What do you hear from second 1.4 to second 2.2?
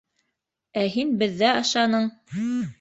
ашаның!